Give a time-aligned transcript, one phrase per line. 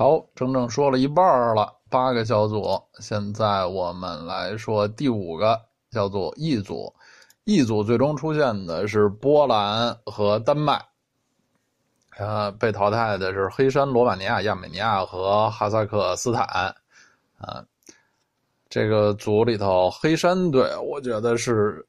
[0.00, 2.82] 好，整整说了一半了，八个小组。
[3.00, 6.90] 现在我们来说第五个，叫做 E 组。
[7.44, 10.82] E 组最终出现的是波兰和丹麦，
[12.16, 16.74] 呃，被淘汰的是黑山、罗马尼亚、亚美尼亚和哈萨克斯坦。
[17.36, 17.62] 啊，
[18.70, 21.86] 这个组里头，黑山队我觉得是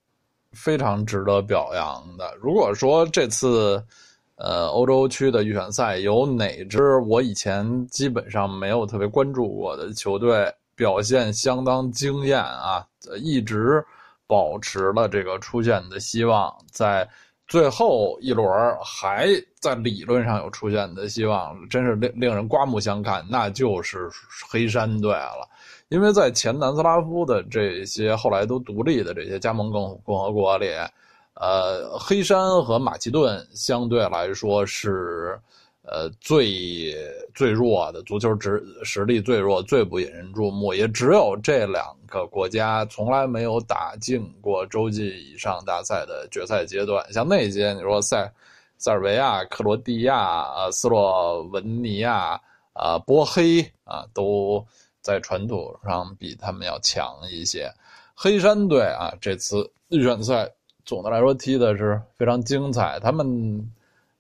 [0.51, 2.35] 非常值得表扬的。
[2.41, 3.81] 如果说这次。
[4.43, 12.83] 呃，欧洲区的预选赛有哪支我以前基本上没有特别关注过的球队表现相当惊艳啊？
[13.19, 13.85] 一直
[14.25, 17.07] 保持了这个出现的希望，在
[17.47, 18.47] 最后一轮
[18.83, 19.27] 还
[19.59, 23.23] 在理论上有出现的希望，真是令令人刮目相看。
[23.29, 24.09] 那就是
[24.49, 25.47] 黑山队了，
[25.89, 30.69] 因为在前南斯拉夫的这些后来都独立的这些加盟共共和国里。
[31.35, 35.39] 呃，黑山和马其顿相对来说是，
[35.83, 36.93] 呃，最
[37.33, 47.03] 最弱的足球实实力最弱、最不引人注目，也只有这两个国家从来没有打进过洲际以上大赛的决赛阶段。
[47.11, 48.31] 像那些你说塞
[48.77, 52.39] 塞尔维亚、克罗地亚、呃斯洛文尼亚、
[52.73, 54.63] 啊波黑啊，都
[55.01, 57.71] 在传统上比他们要强一些。
[58.13, 60.51] 黑山队啊，这次预选赛。
[60.85, 62.99] 总的来说，踢的是非常精彩。
[62.99, 63.25] 他们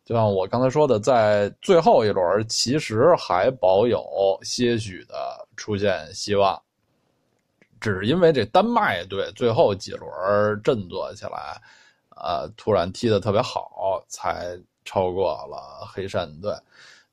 [0.05, 4.03] 就像我刚才说的，在最后一轮其实还保有
[4.43, 5.15] 些许的
[5.55, 6.61] 出现希望，
[7.79, 10.09] 只是因为这丹麦队最后几轮
[10.63, 11.61] 振作起来，
[12.15, 16.53] 呃，突然踢得特别好，才超过了黑山队。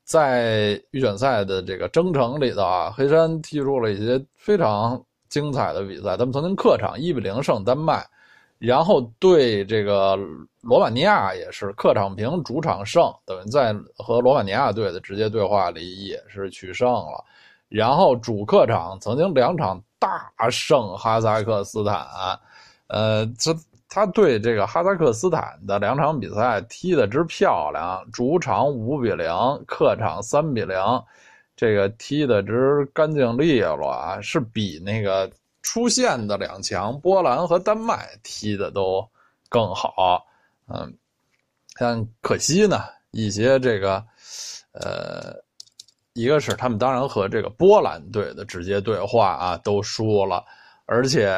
[0.03, 6.17] 在预选赛的这个征程里头啊，黑山踢出了一些非常精彩的比赛。
[6.17, 8.05] 他们曾经客场一比零胜丹麦。
[8.59, 10.19] 然后对这个
[10.59, 17.23] 罗马尼亚也是客场平，主场胜，等于在和罗马尼亚队的直接对话里也是取胜了。
[17.69, 22.05] 然后主客场曾经两场大胜哈萨克斯坦，
[22.87, 23.55] 呃，这
[23.87, 29.25] 他对这个哈萨克斯坦的两场比赛踢的之漂亮，主场五比零，
[29.65, 30.77] 客场三比零，
[31.55, 35.31] 这个踢的之干净利落啊，是比那个。
[35.61, 39.07] 出现的两强，波兰和丹麦踢的都
[39.49, 40.25] 更好，
[40.67, 40.93] 嗯，
[41.77, 44.03] 但可惜呢，一些这个，
[44.71, 45.35] 呃，
[46.13, 50.43] 一个是他们当然和这个波兰队的直接对话啊都输了，
[50.85, 51.29] 而且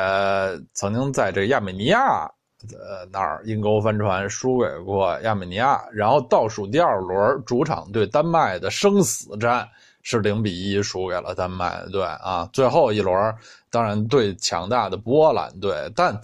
[0.74, 2.32] 曾经在这个亚美尼亚
[2.74, 9.68] 呃那儿阴沟翻船输给过亚美尼亚，然后倒数第二轮主场对丹麦的生死战。
[10.04, 12.50] 是零比一输给了丹麦队啊！
[12.52, 13.36] 最后一轮，
[13.70, 16.20] 当然对强大的波兰队，但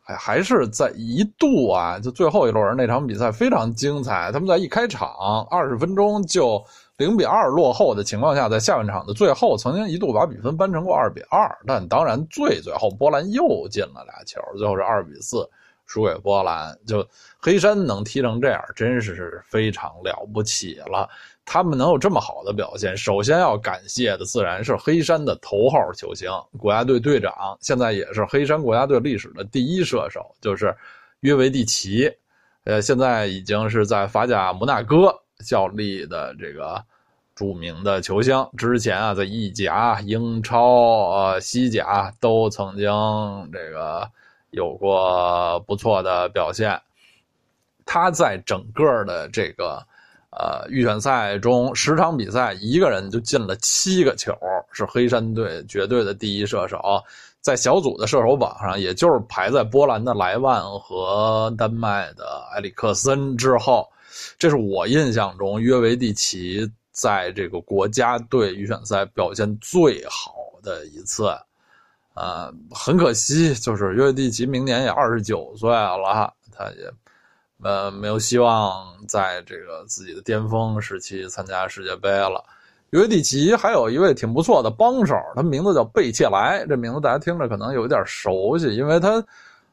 [0.00, 4.32] 还还是在一度啊，就最后一轮那场比赛非常精彩。
[4.32, 6.64] 他们在一开场二十分钟就
[6.96, 11.54] 零比二落后的情况下，在下半场的最后，曾经一度把比分扳成过二比二。
[11.66, 15.48] 但当然最最后波兰又进了俩球，最后是二比四
[15.88, 16.78] 输给波兰。
[16.86, 17.04] 就
[17.40, 21.08] 黑山能踢成这样，真是非常了不起了。
[21.44, 30.76] 他们能有这么好的表现，首先要感谢的自然是黑山的头号球星、国家队队长，现在也是黑山国家队历史的第一射手，就是
[31.20, 32.12] 约维蒂奇。
[32.64, 35.10] 呃，现在已经是在法甲摩纳哥
[35.40, 36.84] 效力的这个
[37.34, 38.46] 著名的球星。
[38.58, 42.90] 之前啊，在意甲、英超、呃西甲都曾经
[43.50, 44.06] 这个
[44.50, 46.80] 有过不错的表现。
[47.84, 49.82] 他在整个的这个。
[50.30, 54.30] 呃，预选赛中十场比赛，一个人就进了七个球，
[54.70, 56.78] 是黑山队绝对的第一射手。
[57.40, 63.88] 在小组的射手榜上，也就是排在波兰的莱万和丹麦的埃里克森之后。
[64.38, 71.30] 这是我印象中约维蒂奇在这个国家队预选赛表现最好的一次。
[72.18, 76.90] 呃，很可惜，就是约维蒂奇明年也二十九岁了，他也。
[77.60, 82.44] 呃，没有希望在这个自己的巅峰时期参加世界杯了。
[82.90, 89.22] 约维蒂奇还有一位挺不错的帮手，他名字叫贝切莱，这名字大家听着可能有一点熟悉，因为他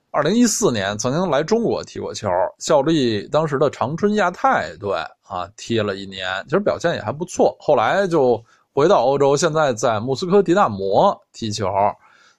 [0.10, 2.28] 二零一四年曾经来中国踢过球，
[2.58, 4.98] 效力当时的长春亚泰队
[5.28, 7.56] 啊，踢了一年，其实表现也还不错。
[7.60, 8.44] 后来就
[8.74, 11.68] 回到欧洲，现在在莫斯科迪纳摩踢球，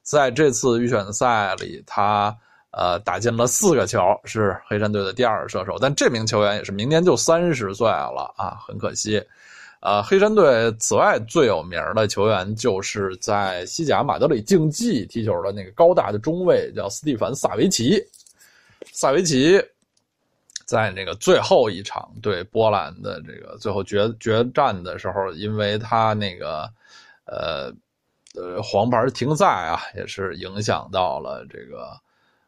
[0.07, 2.35] 在这次预选赛里，他。
[2.73, 5.79] 呃，打进了四个球，是黑山队的第二射手。
[5.81, 9.23] 但这名球员也是明年就三十岁了啊，很可惜。
[9.81, 17.99] 呃，黑山队此外最有名的球员就是在西甲马德里竞技踢球的那个高大的中卫，叫斯蒂凡·萨维奇。
[18.93, 19.59] 萨维奇，
[20.67, 26.71] 在那个最后一场对波兰的这个最后决决战的时候，因为他那个
[27.25, 27.73] 呃
[28.37, 31.89] 呃黄牌停赛啊，也是影响到了这个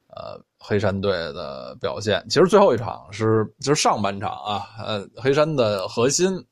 [0.08, 2.24] 呃黑山队的表现。
[2.28, 6.44] 其实最后一场是就是上半场啊，呃黑山的核心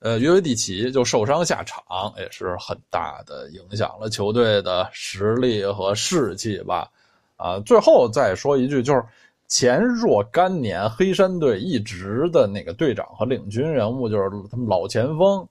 [0.00, 1.82] 呃约维蒂奇就受伤下场，
[2.18, 6.88] 也是很大的影响了球队的实力和士气吧。
[7.36, 9.02] 啊，最后再说一句，就是。
[9.48, 15.48] 前若干年，黑山队一直的那个队长和领军人物就是他们老前锋，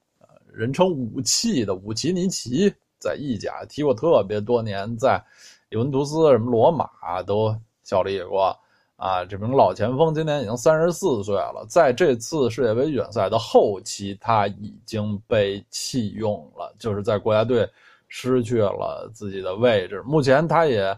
[0.51, 2.69] 人称“武器”的武奇尼奇，
[2.99, 5.23] 在意甲踢过特别多年，在
[5.69, 8.57] 尤文图斯、什么罗马都效力过。
[8.95, 17.69] 啊，这名老前锋今年已经三十四岁了，在这次世界杯预选赛的后期，他已经被弃用了，就是在国家队
[18.07, 20.01] 失去了自己的位置。
[20.05, 20.97] 目前他也。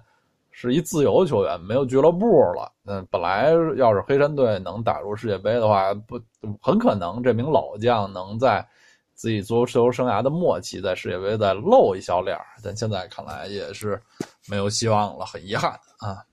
[0.60, 2.72] 是一自由球员，没有俱乐部了。
[2.88, 6.20] 嗯本来要是黑山队能打入世界杯的话，不
[6.60, 8.68] 很可能这名老将能在
[9.18, 14.00] 自己足球生涯的末期在世界杯再露一小脸但现在看来也是
[14.48, 16.24] 没有希望了，很遗憾啊。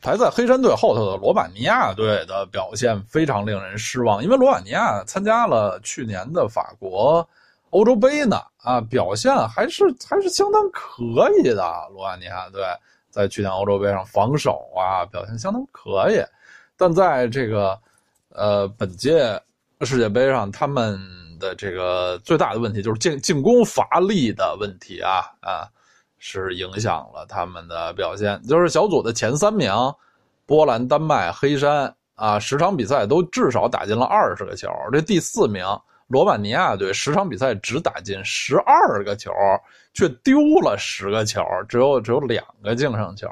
[0.00, 7.28] 排在黑山队后头的罗马尼亚队的表现非常令人失望，因为罗马尼亚参加了去年的法国。
[7.70, 11.02] 欧洲杯呢啊，表现还是还是相当可
[11.38, 11.88] 以的。
[11.92, 12.62] 罗马尼亚队
[13.10, 16.24] 在去年欧洲杯上防守啊表现相当可以，
[16.76, 17.78] 但在这个
[18.30, 19.38] 呃本届
[19.82, 20.98] 世界杯上，他们
[21.38, 25.68] 的这个最大的问题就是进进攻乏力的问题啊啊，
[26.18, 28.42] 是影响了他们的表现。
[28.44, 29.70] 就是小组的前三名，
[30.46, 35.64] 波兰、丹麦、黑山啊，十场比赛都至少打进了二十个球，这第四名。
[36.08, 39.32] 罗马尼亚队十场比赛只打进十二个球，
[39.92, 43.28] 却丢了十个球，只有只有两个净胜球。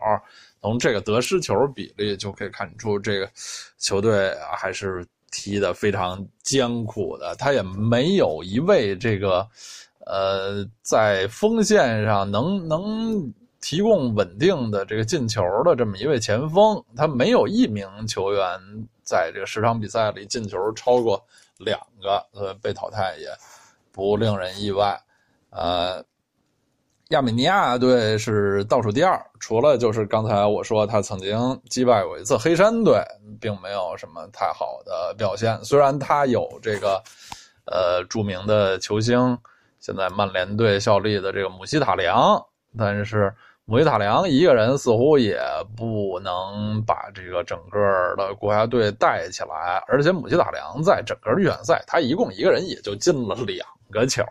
[0.61, 3.31] 从这个得失球比例就可以看出，这个
[3.79, 7.35] 球队还是踢得非常艰苦的。
[7.35, 9.45] 他也没有一位这个，
[10.07, 16.81] 呃，在锋线上能能提供稳定的这个进球的这么一位前锋。
[16.97, 18.47] 他没有一名球员
[19.03, 21.21] 在这个十场比赛里进球超过。
[21.59, 23.29] 两个呃被淘汰也
[23.93, 25.01] 不令人意外，
[25.51, 26.05] 呃，
[27.09, 33.03] 亚美尼亚队是倒数第二，除了就是刚才我说他曾经击败过一次黑山队，
[33.41, 35.63] 并没有什么太好的表现。
[35.65, 37.03] 虽然他有这个
[37.67, 39.39] 呃著名的球星，
[39.81, 42.45] 现在曼联队效力的这个姆希塔良，
[42.79, 43.35] 但是。
[43.67, 45.41] 姆希塔良一个人似乎也
[45.75, 54.23] 不能把这个整个的国家队带起来，而且姆希塔良在整个预选赛，他一共一个人也就进了两个球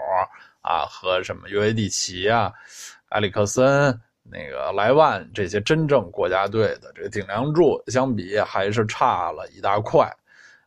[0.63, 2.51] 啊，和什么约维蒂奇啊、
[3.09, 10.11] 埃里克森、那个莱万这些真正国家队的这个顶梁柱相比，还是差了一大块。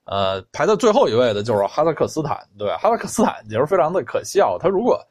[0.05, 5.05] 呃，排在最后一位的就是哈萨克斯坦对，哈萨克斯坦其实非常的可笑，他如果。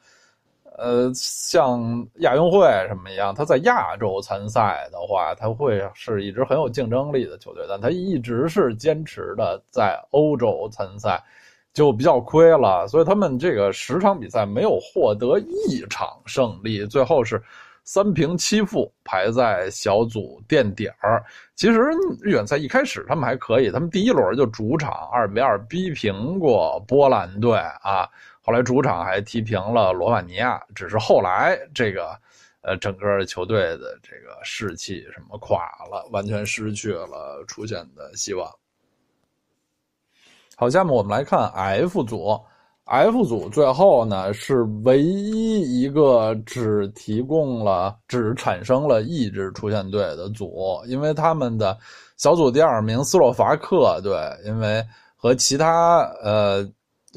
[0.77, 11.23] 呃，像亚运会什么一样，他在亚洲参赛的话，他会是一支很有竞争力的球队，但他一直是坚持的在欧洲参赛，
[11.75, 12.87] 就比较亏了。
[12.87, 17.39] 所以他们这个十场比赛没有获得一场胜利，最后是
[17.83, 21.23] 三平七负，排在小组垫底儿。
[21.55, 21.79] 其实
[22.23, 28.09] 预选赛一开始他们还可以，他们第一轮就主场二比二逼平过波兰队啊。
[28.41, 32.15] 后来主场还踢平了罗马尼亚，只是后来这个，
[32.61, 38.47] 呃，整个球队的这个士气什么垮了，完全失去了出现的希望。
[40.55, 42.39] 好，下面我们来看 F 组
[42.85, 51.77] ，F 组最后呢是唯一一个只提供了、只产生了一支出线队的组，因为他们的
[52.17, 54.13] 小组第二名斯洛伐克队，
[54.45, 54.85] 因为
[55.15, 56.67] 和其他呃。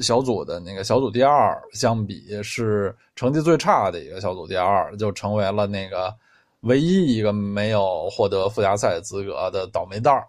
[0.01, 6.15] 小组的那个小组第二相比是成绩最差的一个小组第二，就成为了那个
[6.61, 10.25] 唯一一个没有获得附加赛资格的倒霉蛋儿。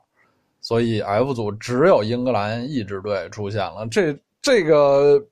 [0.60, 3.86] 所以 F 组只有英格兰一支队出现了。
[3.90, 5.22] 这这个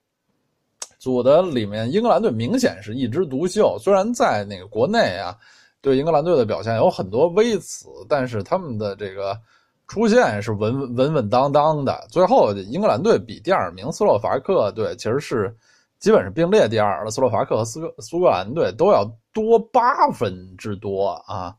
[0.99, 3.79] 组的里面，英格兰队明显是一枝独秀。
[3.79, 5.37] 虽然在那个国内啊，
[5.81, 9.39] 对英格兰队的表现有很多微词，但是他们的这个。
[9.91, 15.57] 出现是稳稳稳当当的，最后英格兰队比第二名斯洛伐克队其实是
[15.99, 17.11] 基本是并列第二了。
[17.11, 21.57] 斯洛伐克和斯苏格兰队都要多八分之多啊，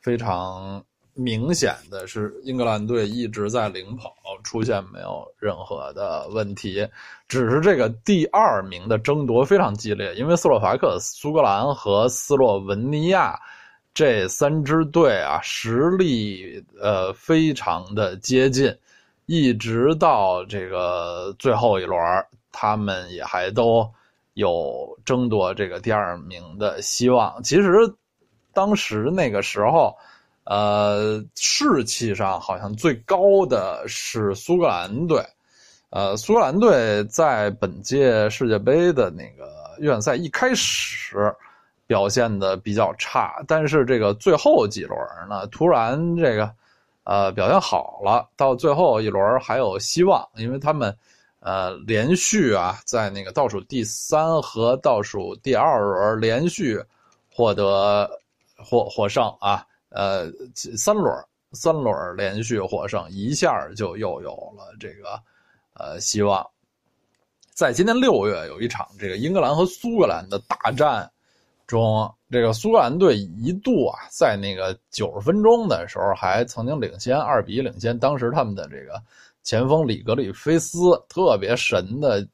[0.00, 0.84] 非常
[1.18, 6.88] 明显的是英格兰队一直在领跑，出现没有任何的问题，
[7.26, 13.38] 只是这个第二名的争夺非常激烈，因为斯洛伐克、苏格兰和斯洛文尼亚。
[13.94, 18.72] 这三支队啊，实力呃非常的接近，
[19.26, 21.98] 一直到这个最后一轮，
[22.52, 23.90] 他们也还都
[24.34, 27.42] 有争夺这个第二名的希望。
[27.42, 27.72] 其实
[28.52, 29.96] 当时那个时候，
[30.48, 35.22] 呃，士气上好像最高的是苏格兰队，
[35.90, 41.32] 呃，苏格兰队在本届世界杯的那个预选赛一开始。
[41.88, 46.52] 表现的比较差，但是这个最后几轮呢，突然这个，
[47.04, 48.28] 呃，表现好了。
[48.36, 50.94] 到最后一轮还有希望，因为他们，
[51.40, 56.78] 呃，连续啊，在那个倒数第三和倒数第二轮连续
[57.32, 58.06] 获得
[58.58, 61.14] 获获胜啊，呃，三轮
[61.52, 65.20] 三轮连续获胜，一下就又有了这个，
[65.74, 66.46] 呃，希望。
[67.52, 71.10] 在今年六月有一场这个英格兰和苏格兰的大战。
[71.66, 77.98] 中，这个苏格兰队一度啊，在那个九十分钟的时候还曾经领先二比一领先。
[77.98, 78.98] 当时他们的这个
[79.42, 80.78] 前锋里格里菲斯
[81.10, 82.26] 特别神的，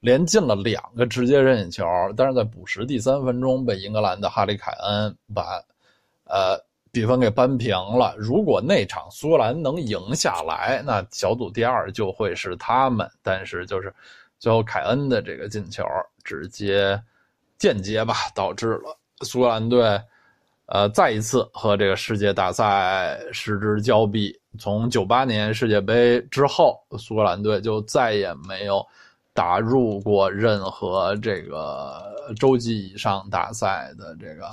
[0.00, 1.84] 连进了两个直接任意球，
[2.16, 5.62] 但是在补时第三分钟被英格兰的哈里凯恩把
[6.24, 6.58] 呃
[6.98, 8.14] 比分给扳平了。
[8.18, 13.08] 如果那场苏格兰能赢下来，那小组第二就会是他们。
[13.22, 13.94] 但是就是
[14.38, 15.84] 最后凯恩的这个进球
[16.24, 17.00] 直接。
[17.60, 20.00] 间接吧，导致了苏格兰队，
[20.66, 24.32] 呃，再一次和这个世界大赛失之交臂。
[24.60, 28.80] 从九八年世界杯之后，苏格兰队就再也没有
[29.34, 32.00] 打入过任何这个
[32.38, 34.48] 洲际以上大赛的这个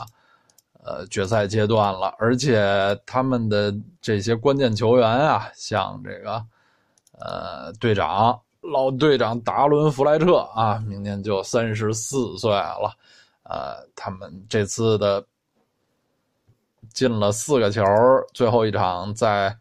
[0.86, 2.14] 呃决赛阶段了。
[2.18, 6.46] 而且他们的这些关键球员啊，像这个
[7.20, 8.40] 呃队长。
[8.74, 12.92] 老队长达伦·弗莱彻啊，明年就三十四岁了。
[13.44, 15.24] 呃，他们这次的
[16.92, 17.84] 进了四个球，
[18.34, 19.56] 最后一场在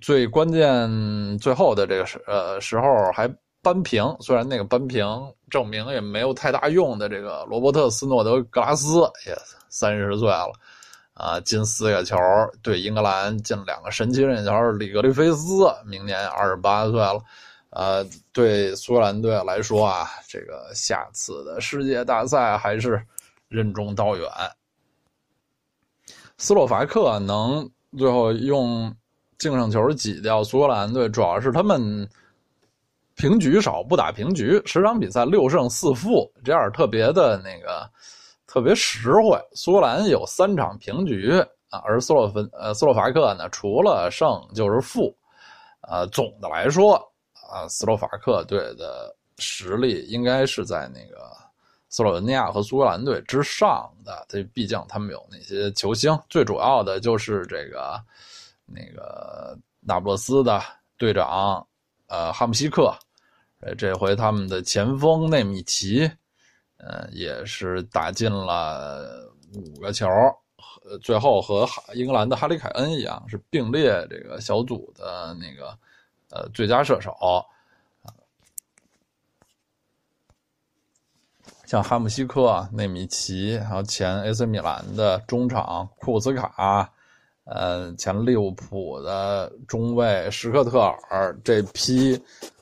[0.00, 3.28] 最关键最后的这个时呃时候还
[3.62, 4.04] 扳平。
[4.20, 5.06] 虽然那个扳平
[5.48, 9.36] 证明也没有太大用的，这个罗伯特斯诺德格拉斯也
[9.68, 10.52] 三十岁了
[11.14, 12.16] 啊，进四个球，
[12.62, 14.70] 对英格兰进两个神奇任意球。
[14.72, 17.20] 里格里菲斯明年二十八岁了。
[17.70, 23.00] 呃，对苏格兰队来说啊，这个下次的世界大赛还是
[23.48, 24.28] 任重道远。
[26.36, 28.92] 斯洛伐克能最后用
[29.38, 32.08] 净胜球挤掉苏格兰队，主要是他们
[33.20, 37.86] 平局少，不打平局，十场比赛六胜四负，这样特别的那个
[38.46, 39.38] 特别实惠。
[39.52, 41.32] 苏格兰有三场平局
[41.68, 45.14] 啊，而斯洛芬呃斯洛伐克呢，除了胜就是负，
[45.82, 46.96] 呃，总的来说。
[47.52, 51.30] 啊，斯洛伐克队的实力应该是在那个
[51.88, 54.24] 斯洛文尼亚和苏格兰队之上的。
[54.28, 58.00] 这毕竟他们有那些球星，最主要的就是这个
[58.64, 60.62] 那个那不勒斯的
[60.96, 61.66] 队长，
[62.06, 62.96] 呃，哈姆西克。
[63.60, 66.10] 呃，这回他们的前锋内米奇，
[66.78, 70.06] 呃，也是打进了五个球，
[71.02, 75.78] 最后和英格兰的哈里凯恩一样，是并列这个小组的那个。
[76.32, 77.12] 呃，最佳射手，
[81.66, 86.88] 像哈姆西克、内米奇，还有前 AC 米兰的中场库兹卡，
[87.42, 90.78] 呃，前利物浦的中卫什克特
[91.10, 92.16] 尔，这批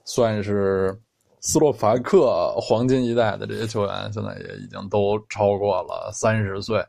[0.09, 0.99] 算是
[1.41, 6.83] 斯洛伐克黄金一代的这些球员，现在也已经都超过了三十岁。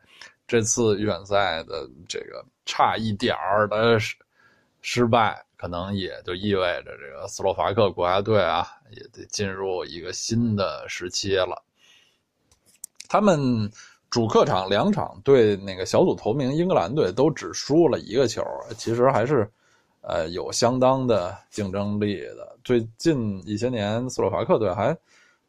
[0.48, 4.16] 这次预选赛的这个差一点儿的失
[4.82, 5.46] 失败。
[5.58, 11.62] 可能也就意味着这个斯洛伐克国家队啊，也得进入一个新的时期了。
[13.10, 13.70] 他们
[14.10, 18.42] 主客场两场对那个小组头名英格兰队都只输了一个球，
[18.78, 19.52] 其实还是
[20.02, 22.58] 呃有相当的竞争力的。
[22.64, 24.96] 最近一些年，斯洛伐克队还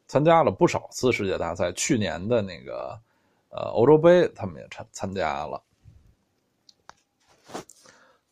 [0.07, 2.99] 参加了不少次世界大赛，去年的那个
[3.49, 5.61] 呃欧洲杯他们也参参加了。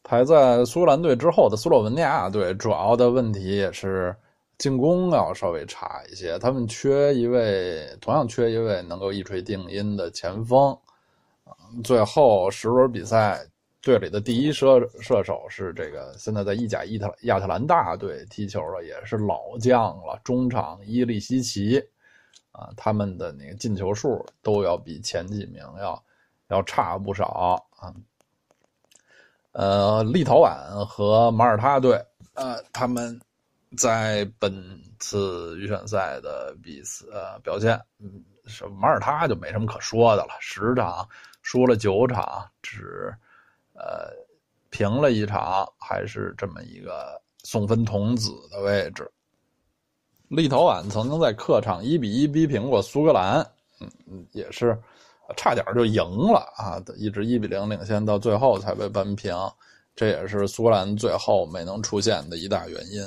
[0.04, 4.16] 排在苏格兰队之后的斯洛文尼亚队，主要的问题也是
[4.58, 6.40] 进攻要稍微差一些。
[6.40, 10.76] 他们缺一位，同样缺一位能够一锤定音的前锋。
[11.84, 13.46] 最后十轮比赛，
[13.82, 21.82] 队里的第一射射手是这个现在在意甲伊特亚特兰大队踢球的，也是老将了，中场伊利西奇。
[22.52, 26.04] 啊，他们的那个进球数都要比前几名要
[26.50, 27.94] 要差不少啊。
[29.52, 33.18] 呃，立陶宛和马耳他队，呃，他们
[33.78, 34.52] 在本
[35.00, 37.06] 次预选赛的比赛
[37.44, 38.22] 表现，嗯，
[38.78, 41.08] 马耳他就没什么可说的了，十场
[41.44, 43.14] 输了九场，只
[43.80, 44.14] 呃
[44.70, 49.10] 平了一场，还是这么一个送分童子的位置。
[50.28, 53.40] 立陶宛曾经在客场一比一逼平过苏格兰，
[53.80, 54.78] 嗯嗯，也是
[55.36, 59.36] 差点就赢了啊，一直一比零领先，到最后才被扳平，
[59.96, 63.02] 这也是苏格兰最后没能出现的一大原因。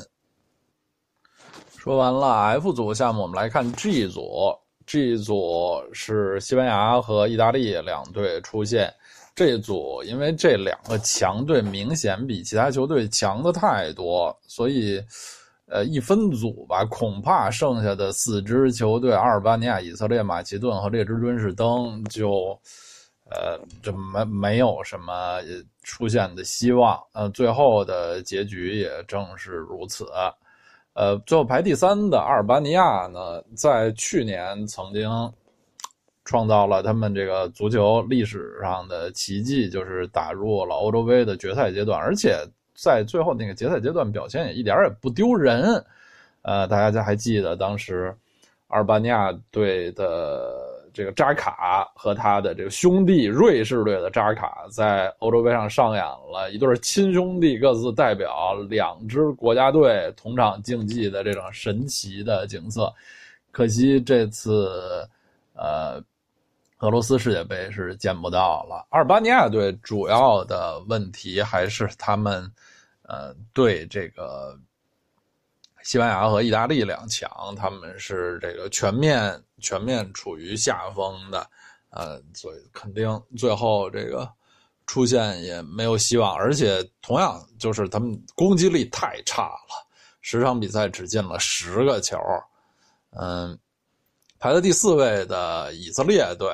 [1.76, 4.57] 说完了 F 组项目，我们来看 G 组。
[4.85, 8.93] G 组是西班牙和意大利两队出现。
[9.34, 15.02] 这组因为这两个强队明显比其他球队强的太多，所以。
[15.66, 22.48] 呃，一分组吧，恐怕剩下的四支球队——阿尔巴尼亚、以色列、马其顿和列支敦士登，就，
[23.30, 25.38] 呃，就没没有什么
[25.82, 27.00] 出现的希望。
[27.14, 30.04] 呃，最后的结局也正是如此。
[30.92, 35.08] 呃，最后排第三的阿尔巴尼亚呢，在去年曾经
[36.25, 42.38] 创造了他们这个足球历史上的奇迹，就是打入了欧洲杯的决赛阶段，而且。
[42.75, 45.85] 在最后那个决赛阶段表现也一点也不丢人，
[46.41, 48.12] 呃，大家还记得当时
[48.69, 50.50] 阿尔巴尼亚队的
[50.93, 62.93] 这个扎卡和他的这个兄弟瑞士队的扎卡在欧洲杯上上演了一对亲兄弟各自代表两支国家队同场竞技的这种神奇的景色。
[63.52, 65.07] 可惜这次，
[65.55, 66.02] 呃，
[66.82, 68.86] 俄罗斯世界杯是见不到了。
[68.90, 72.48] 阿尔巴尼亚队主要的问题还是他们。
[73.04, 74.58] 呃，对这个
[75.82, 81.46] 西班牙和意大利两强，他们是这个全面全面处于下风的，
[81.90, 84.26] 呃，所以肯定最后这个
[84.86, 89.86] 出现也没有希望，而且同样就是他们攻击力太差了，
[90.22, 92.16] 十场比赛只进了十个球，
[93.10, 93.58] 嗯，
[94.42, 96.49] 排在第四位的以色列队。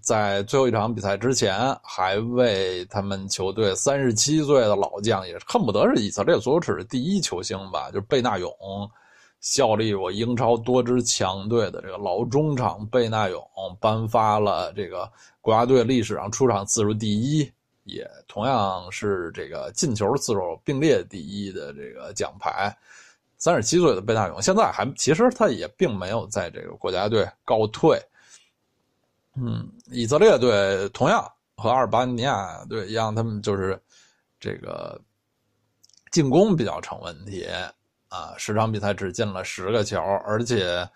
[0.00, 8.50] 在最后一场比赛之前，还为他们球队三十七岁的老将，也恨不得是以色列足球史的第一球星吧，就是贝纳永，
[9.40, 13.42] 效力过英超多支强队的这个老中场贝纳永，
[13.78, 15.06] 颁发了这个
[15.42, 22.74] 国家队历史上出场次数第一，也同样是这个进球次数并列第一的这个奖牌。
[23.38, 28.00] 三十七岁的贝纳永，现在还其实他也并没有在这个国家队告退。
[29.34, 31.22] 嗯，以色列队同样
[31.56, 33.78] 和阿尔巴尼亚队一样，他们就是
[34.40, 34.98] 这个
[36.10, 37.46] 进攻比较成问题
[38.08, 40.88] 啊，十场比赛只进了十个球，而且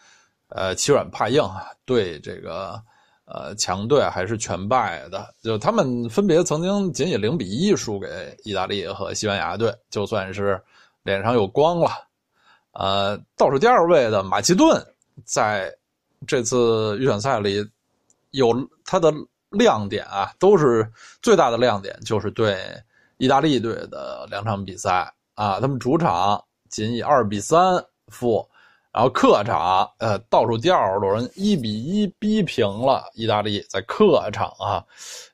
[0.49, 1.43] 呃欺软怕硬，
[1.85, 2.83] 对这个
[3.27, 5.35] 呃强队还是全败的。
[5.43, 10.59] 就他们分别曾经仅以零比一输给意大利和西班牙队，就算是
[11.03, 11.91] 脸上有光了。
[12.73, 14.85] 呃，倒数第二位的马其顿
[15.25, 15.75] 在
[16.27, 17.69] 这次预选赛里。
[18.33, 18.55] 有
[18.85, 19.13] 它的
[19.49, 20.89] 亮点啊，都是
[21.21, 22.57] 最大的亮点，就是对
[23.17, 28.49] 意大利队的两场比赛啊，他们主场仅以二比三负，
[28.93, 34.85] 然后客场呃倒数第二轮一比一逼平了意大利，在客场啊，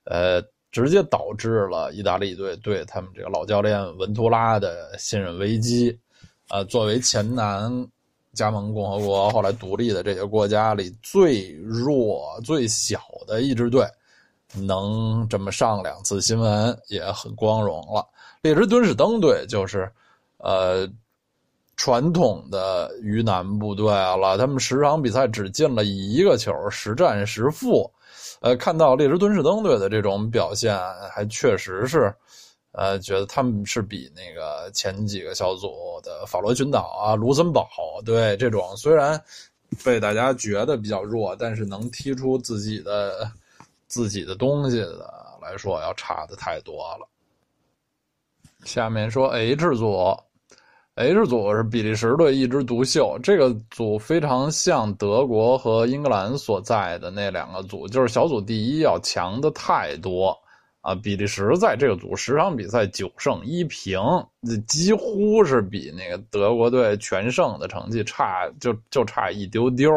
[0.04, 0.40] 呃
[0.72, 6.00] 直接导致了意大利队对他们这个老教练文图拉的信任危机，
[6.48, 7.86] 呃，作为前南。
[8.34, 13.82] 加盟共和国后来独立的这些国家里最弱最小的一支队，
[14.52, 18.06] 能这么上两次新闻也很光荣了。
[18.42, 19.90] 列支敦士登队就是，
[20.36, 20.86] 呃，
[21.78, 24.36] 传统的鱼腩部队了。
[24.36, 27.90] 他们十场比赛只进了一个球，十战十负。
[28.40, 30.78] 呃，看到列支敦士登队的这种表现，
[31.10, 32.14] 还确实是。
[32.78, 37.66] 呃，觉得他们是比那个前几个小组的法罗群岛啊、卢森堡，
[38.04, 39.18] 对这种虽然
[39.82, 43.32] 被大家觉得比较弱，但是能踢出自己的
[43.86, 45.10] 自己的东西的
[45.40, 47.08] 来说，要差的太多了。
[48.66, 50.14] 下面说 H 组
[50.96, 60.38] ，H 组是比利时队一枝独秀，这个组非常像德国和英格兰所在的那两个组，就是小组第一要强的太多。
[60.86, 64.00] 啊，比利时在这个组十场比赛九胜一平，
[64.68, 69.90] 几乎是比那个德国队全胜的成绩差，就就差一丢丢。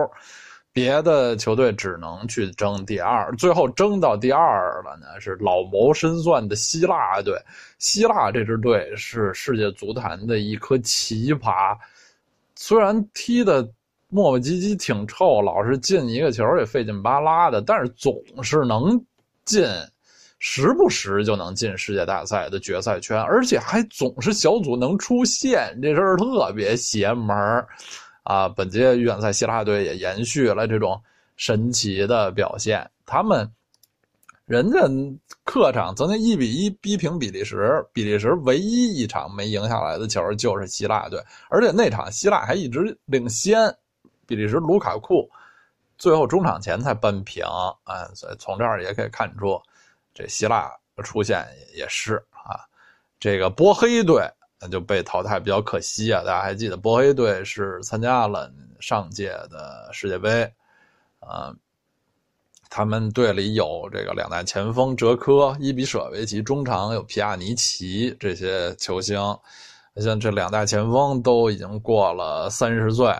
[0.74, 7.40] 别的球队只能去争第二，最后争到第二了呢，是老谋深算的希腊队。
[7.78, 11.78] 希腊这支队是世界足坛的一颗奇葩，
[12.56, 13.62] 虽然踢的
[14.08, 19.00] 磨磨唧唧挺臭，老是进一个球也费劲巴拉的，但是总是能
[19.46, 19.64] 进。
[20.40, 27.38] 时不时就能进世界大赛的决赛圈，而且还总是小组能出线，这事儿特别邪门
[28.24, 28.50] 啊！
[28.50, 31.00] 本届预选赛希腊队也延续了这种
[31.36, 33.50] 神奇的表现，他们。
[34.46, 34.80] 人家
[35.44, 43.72] 客场曾经一比一逼平比利时，比利时唯一一场没赢下来的球就是希腊队，而且那场希腊还一直领先，
[44.26, 45.30] 比利时卢卡库
[46.00, 47.44] 最后中场前才扳平，
[47.84, 49.62] 啊，所以从这儿也可以看出，
[50.20, 50.70] 这希腊
[51.04, 52.60] 出现也是啊，
[53.20, 54.30] 这个波黑队
[54.60, 58.52] 那就被淘汰比较可惜啊，大家还记得波黑队是参加了
[58.82, 60.54] 上届的世界杯，
[61.20, 61.56] 啊。
[62.72, 69.18] 他们队里有这个两大前锋哲科、伊比舍维奇，中场有皮亚尼奇这些球星。
[69.96, 73.12] 像这两大前锋都已经过了三十岁，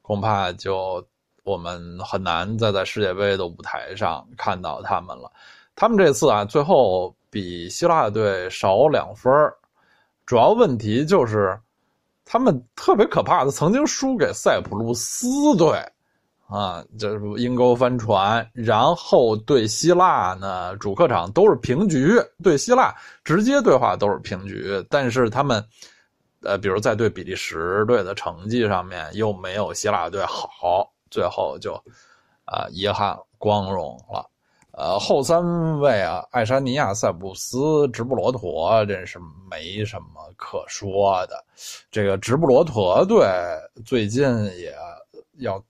[0.00, 1.06] 恐怕就
[1.42, 5.30] 我们很难再在世界杯的舞台上看到他们了。
[5.76, 9.32] 他们这次啊，最后比希腊队少两分
[10.26, 11.58] 主要问题就是
[12.24, 15.78] 他们特别可怕的，曾经输给塞浦路斯队。
[16.46, 25.64] 啊，这是阴沟翻船，然后对希腊呢，主客场都是平局，对希腊直接对话都是平局，但是他们，
[26.42, 31.72] 呃，比如在对比利时队的成绩上面又没有希腊队好，最后就，
[32.44, 34.28] 啊，遗憾光荣了。
[34.76, 39.18] 呃，后三位啊，爱沙尼亚、塞浦斯、直布罗陀，真是
[39.50, 41.44] 没什么可说的。
[41.90, 43.26] 这个直布罗陀队
[43.84, 44.22] 最近
[44.58, 44.74] 也
[45.38, 45.62] 要。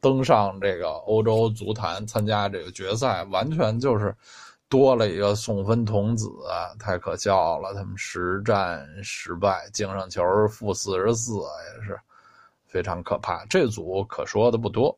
[0.00, 4.16] 登上这个欧洲足坛参加这个决赛，完全就是
[4.68, 6.30] 多了一个送分童子，
[6.78, 7.74] 太可笑了！
[7.74, 11.98] 他们实战失败，净胜球负四十四，也是
[12.64, 13.44] 非常可怕。
[13.46, 14.96] 这组可说的不多。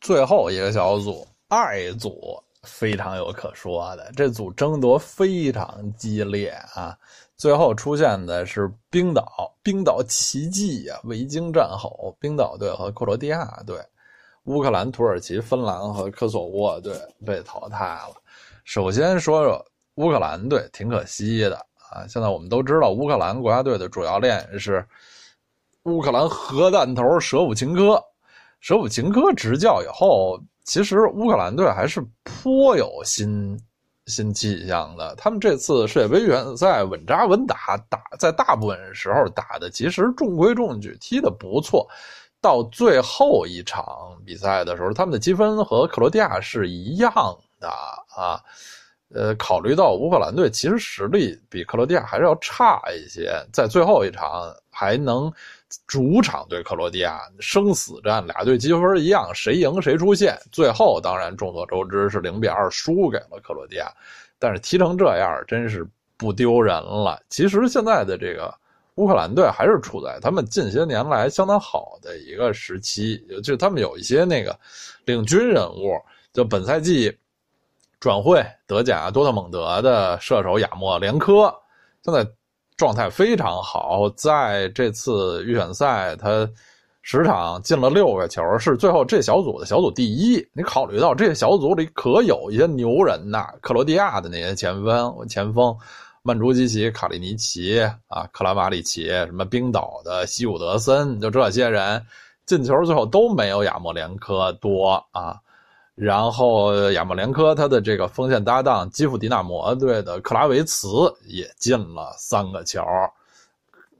[0.00, 6.96] 最后一个小组，二组非常有可说的，这组争夺非常激烈啊。
[7.36, 10.98] 最后出现的是冰岛，冰岛奇迹呀！
[11.04, 13.76] 维京战吼，冰岛队和克罗地亚队，
[14.44, 16.92] 乌克兰、土耳其、芬兰和科索沃队
[17.24, 18.14] 被淘汰了。
[18.64, 21.56] 首先说说乌克兰队，挺可惜的
[21.90, 22.06] 啊！
[22.08, 24.84] 现在我们都知道，乌克兰国家队的主教练是
[25.84, 28.02] 乌克兰核弹头舍甫琴科。
[28.60, 33.58] 舍甫琴科执教以后，其实乌克兰队还是颇有新。
[34.10, 41.86] 新气象的，他们这次世界杯预选赛稳扎稳打，打在大部分时候打的其实中规中矩，踢的不错。
[42.40, 43.86] 到最后一场
[44.24, 47.12] 比赛的时候，他们的积分和克罗地亚是一样
[47.60, 48.40] 的啊。
[49.14, 55.30] 呃，考虑到乌克兰队其实实力比克罗地亚还是要差一些，在最后一场还能。
[55.86, 60.34] 主场对克罗地亚生死战，俩队积分一样，谁赢谁出线。
[60.50, 63.92] 最后当然众所周知是零比二输给了克罗地亚，
[64.38, 67.20] 但是踢成这样真是不丢人了。
[67.28, 68.52] 其实现在的这个
[68.94, 74.58] 乌克兰队还是处在他们近些年来相当好的一个时期，就他们有一些那个
[75.04, 76.00] 领军人物，
[76.32, 77.14] 就本赛季
[78.00, 81.54] 转会德甲多特蒙德的射手亚莫连科，
[82.02, 82.26] 现在。
[82.78, 86.48] 状态非常好，在这次预选赛，他
[87.02, 90.36] 十场进了六个球，是最后这小组的小组第一。
[90.52, 95.76] 你考虑到这个小组里可有一些牛人呐，克罗地亚的那些前锋，前锋
[96.22, 102.00] 曼朱基奇、卡利尼奇啊，克拉马里奇，什么冰岛的西伍德森，就这些人
[102.46, 105.36] 进球最后都没有亚莫连科多啊。
[106.00, 112.80] 然后亚莫连科他的这个锋线搭档基辅迪纳摩队的克拉维茨也进了三个球，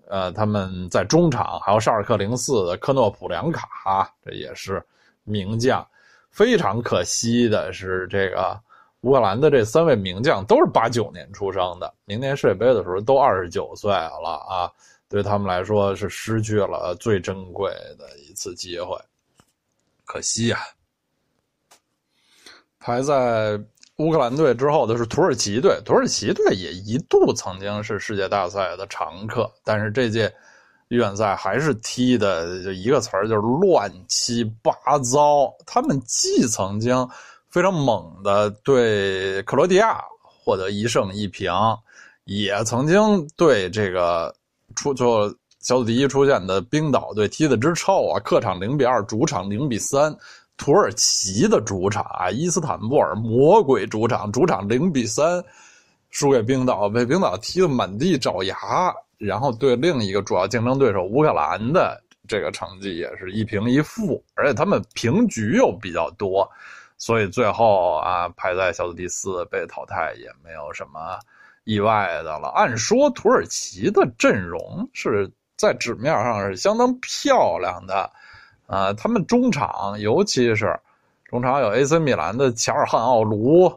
[0.06, 4.80] 呃，他们在中场还有沙尔克零四的科诺普良卡，这也是
[5.24, 5.84] 名将。
[6.30, 8.56] 非常可惜的是，这个
[9.00, 14.70] 乌克兰的这三位名将都是八九年出生的，明年世界杯的时候都二十九岁了啊，
[15.08, 18.96] 对他们来说是失去了最珍贵的一次机会，
[20.04, 20.58] 可惜呀。
[22.80, 23.58] 排在
[23.96, 30.32] 乌克兰队之后的是土耳其队，土耳其队也一度曾经是世界大赛的常客，但是这届
[30.86, 35.52] 预选赛还是踢的就一个词儿，就是乱七八糟。
[35.66, 37.08] 他们既曾经
[37.50, 41.52] 非常猛的对克罗地亚获得一胜一平，
[42.24, 44.32] 也曾经对这个
[44.76, 45.28] 出就
[45.60, 50.16] 小组第一出现的冰岛队踢的之臭啊，客场零比二，主场零比三。
[50.58, 55.42] 土耳其的主场啊，伊斯坦布尔魔鬼主场，主场零比三
[56.10, 58.56] 输给冰岛，被冰岛踢得满地找牙。
[59.16, 66.48] 然后对另一个主要竞争对手乌克兰的这个成绩也是一平一负，而且他们平局又比较多。
[66.98, 71.18] 所以最后啊排在小组第四被淘汰也没有什么
[71.64, 72.48] 意外的了。
[72.50, 78.08] 按说土耳其的阵容是在纸面上是相当漂亮的，
[78.68, 80.78] 啊，他们中场尤其是
[81.24, 83.68] 中场有 AC 米兰的乔尔汉奥卢。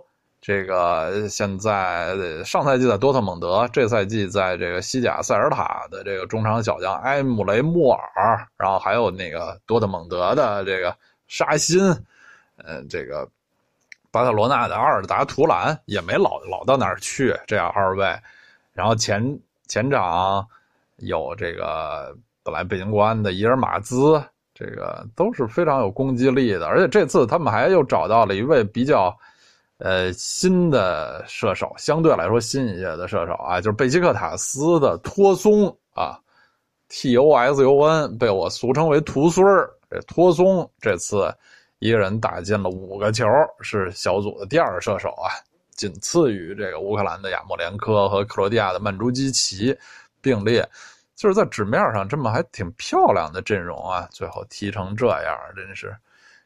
[0.43, 11.79] 这个现在上赛季在多特蒙德，这赛季在这个西甲塞尔塔的这个中场小将埃姆雷莫尔，然后还有那个多特蒙德的这个沙欣，
[12.57, 13.29] 呃，这个
[14.09, 18.11] 巴塞罗那的阿尔达图兰也没老老到哪儿去，这样二位，
[18.73, 20.43] 然后前前场
[20.97, 24.19] 有这个本来北京国安的伊尔马兹，
[24.61, 29.17] 这个都是非常有攻击力的，而且这次他们还又找到了一位比较。
[29.83, 36.19] 呃，新的射手相对来说新一些的射手啊，就是贝基克塔斯的托松啊
[36.87, 39.71] ，T O S U N，被我俗称为图孙儿。
[39.89, 41.33] 这托松这次
[41.79, 43.25] 一个人打进了五个球，
[43.61, 45.33] 是小组的第二射手啊，
[45.71, 49.75] 仅次于这个乌克兰的亚莫连科和克罗地亚的曼朱基奇
[50.21, 50.63] 并列。
[51.21, 55.95] 就是在纸面上这么还挺漂亮的阵容啊，最后踢成这样，真是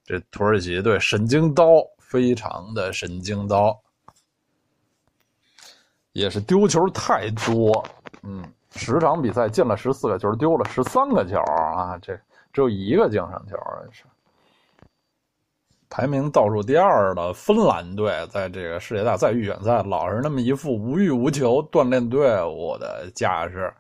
[0.03, 1.65] 这土耳其队神经刀。
[1.97, 3.77] 非常的神经刀，
[6.11, 7.83] 也是丢球太多，
[8.21, 8.43] 嗯，
[8.75, 12.15] 十场比赛进了十四个球，丢了十三个球啊，这
[12.53, 13.57] 只有一个净胜球，
[13.91, 14.03] 是。
[15.89, 23.73] 排名倒数第二的芬兰队，在这个世界大赛预选赛老是那么一副无欲无求锻炼队伍的架势，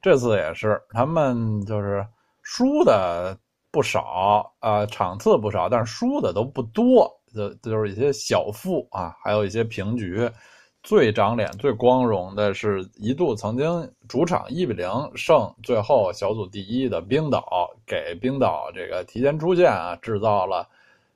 [0.00, 2.06] 这次也是，他们就是
[2.42, 3.36] 输的
[3.70, 7.12] 不少啊，场次不少，但是输的都不多。
[7.34, 10.30] 就就是一些小负啊，还有一些平局。
[10.82, 20.66] 最长脸、最光荣的是一度曾经主场一比零胜最后小组第一的冰岛，给冰岛这个提前出线啊制造了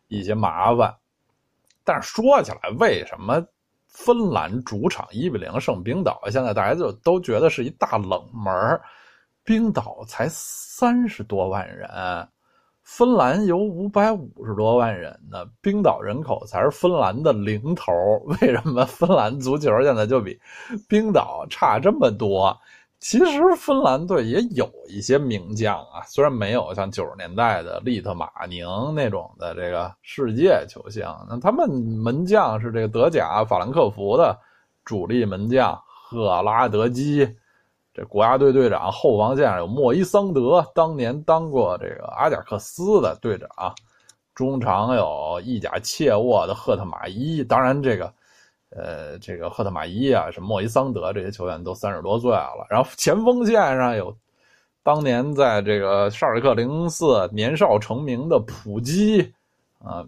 [0.08, 0.94] 一些麻烦。
[1.82, 3.42] 但是说起来，为什么
[3.92, 6.20] 芬兰主场一比零胜冰岛？
[6.30, 8.80] 现在大家就都觉得是一大冷门。
[9.44, 11.88] 冰岛才三十多万人。
[12.84, 17.92] 芬兰有五百五十多万人呢，冰岛人口才是芬兰的零头。
[18.26, 20.40] 为什么芬兰足球现在就比
[20.88, 22.58] 冰岛差这么多？
[23.02, 34.38] 其实芬兰队也有一些名将啊，虽然没有像九十年代的利特马宁那种的这个世界球星，那他们门将是这个德甲法兰克福的
[34.84, 37.28] 主力门将赫拉德基。
[37.92, 43.48] 这国家队队长后防线上有莫伊桑德，当年当过这个阿贾克斯的队长。
[44.32, 48.10] 中场有意甲切沃的赫特马伊，当然这个，
[48.74, 52.66] 呃，这个赫特马伊啊，什么莫伊桑德这些球员都三十多岁了。
[52.68, 54.16] 然后前锋线上有
[54.82, 59.22] 当年在这个沙尔克零四年少成名的普基
[59.78, 60.04] 啊，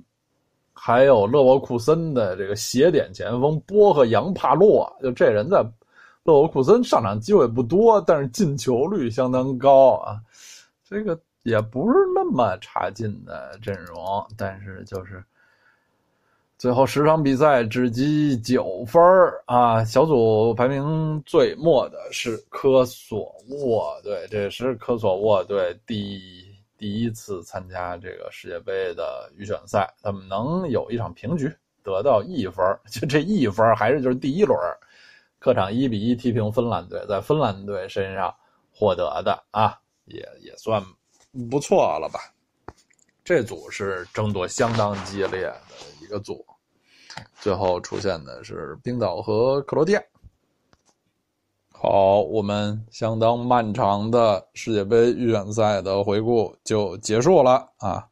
[0.73, 5.65] 还有勒沃库森的这个斜点前锋波赫扬帕洛，就这人在。
[6.27, 10.17] 勒沃库森上场机会不多，但是进球率相当高啊，
[10.83, 15.23] 这个也不是那么差劲的阵容，但是就是
[16.65, 19.03] 最后十场比赛只积九分
[19.45, 19.85] 啊。
[19.85, 26.43] 小组排名最末的是科索沃队，这是科索沃队第
[26.79, 34.59] 第一次参加这个世界杯的预选赛，他们能有一场平局，得到一分，就这一分还是就是第一轮。
[35.39, 38.35] 客场一比一踢平芬兰队，在芬兰队身上
[38.73, 40.83] 获得的啊，也也算
[41.51, 42.21] 不错了吧？
[43.23, 45.57] 这组是争夺相当激烈的
[46.03, 46.45] 一个组，
[47.41, 50.03] 最后出现的是冰岛和克罗地亚。
[51.71, 58.07] 好，我们相当漫长的世界杯预选赛的回顾就结束了啊！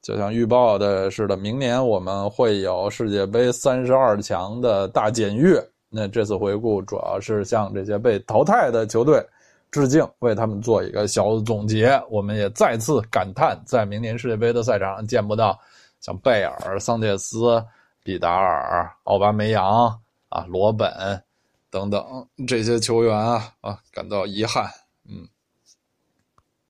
[0.00, 5.60] 就像预报的似的，明年我们会有世界杯三十二强的大检阅。
[5.88, 9.20] 那这次回顾主要是向这些被淘汰的球队
[9.72, 12.00] 致敬，为他们做一个小总结。
[12.08, 15.58] 我们也再次感叹，在明年世界杯的赛场上见不到
[16.00, 17.62] 像贝尔、桑切斯、
[18.02, 21.22] 比达尔、奥巴梅扬啊、罗本
[21.70, 24.70] 等等这些球员啊啊，感到遗憾。
[25.08, 25.28] 嗯。